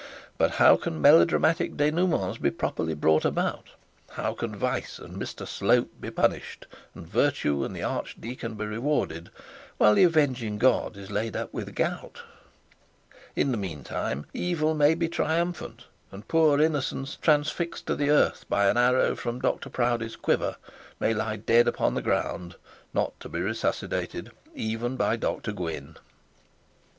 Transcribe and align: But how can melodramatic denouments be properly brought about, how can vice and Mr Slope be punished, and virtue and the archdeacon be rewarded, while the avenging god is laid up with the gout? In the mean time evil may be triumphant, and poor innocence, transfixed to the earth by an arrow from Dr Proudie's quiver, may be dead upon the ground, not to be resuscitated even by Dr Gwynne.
But 0.39 0.53
how 0.53 0.77
can 0.77 0.99
melodramatic 0.99 1.77
denouments 1.77 2.41
be 2.41 2.49
properly 2.49 2.95
brought 2.95 3.23
about, 3.23 3.67
how 4.09 4.33
can 4.33 4.55
vice 4.55 4.97
and 4.97 5.15
Mr 5.15 5.47
Slope 5.47 5.91
be 6.01 6.09
punished, 6.09 6.65
and 6.95 7.05
virtue 7.07 7.63
and 7.63 7.75
the 7.75 7.83
archdeacon 7.83 8.55
be 8.55 8.65
rewarded, 8.65 9.29
while 9.77 9.93
the 9.93 10.03
avenging 10.03 10.57
god 10.57 10.97
is 10.97 11.11
laid 11.11 11.35
up 11.35 11.53
with 11.53 11.67
the 11.67 11.71
gout? 11.71 12.23
In 13.35 13.51
the 13.51 13.57
mean 13.59 13.83
time 13.83 14.25
evil 14.33 14.73
may 14.73 14.95
be 14.95 15.07
triumphant, 15.07 15.85
and 16.11 16.27
poor 16.27 16.59
innocence, 16.59 17.15
transfixed 17.21 17.85
to 17.85 17.95
the 17.95 18.09
earth 18.09 18.43
by 18.49 18.69
an 18.69 18.77
arrow 18.77 19.13
from 19.15 19.39
Dr 19.39 19.69
Proudie's 19.69 20.15
quiver, 20.15 20.55
may 20.99 21.13
be 21.13 21.37
dead 21.37 21.67
upon 21.67 21.93
the 21.93 22.01
ground, 22.01 22.55
not 22.91 23.19
to 23.19 23.29
be 23.29 23.37
resuscitated 23.39 24.31
even 24.55 24.95
by 24.97 25.15
Dr 25.15 25.51
Gwynne. 25.51 25.97